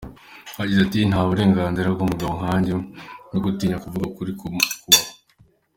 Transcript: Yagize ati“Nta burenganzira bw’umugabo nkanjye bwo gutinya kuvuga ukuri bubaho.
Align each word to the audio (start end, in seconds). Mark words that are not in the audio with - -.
Yagize 0.59 0.81
ati“Nta 0.83 1.19
burenganzira 1.27 1.87
bw’umugabo 1.95 2.31
nkanjye 2.39 2.71
bwo 3.27 3.39
gutinya 3.45 3.77
kuvuga 3.83 4.05
ukuri 4.09 4.31
bubaho. 4.37 4.73